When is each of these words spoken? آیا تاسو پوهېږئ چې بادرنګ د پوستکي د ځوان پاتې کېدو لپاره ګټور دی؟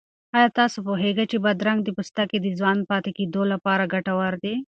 آیا 0.37 0.49
تاسو 0.59 0.77
پوهېږئ 0.87 1.25
چې 1.31 1.37
بادرنګ 1.43 1.79
د 1.83 1.89
پوستکي 1.97 2.37
د 2.41 2.47
ځوان 2.59 2.77
پاتې 2.89 3.11
کېدو 3.17 3.41
لپاره 3.53 3.83
ګټور 3.93 4.33
دی؟ 4.43 4.53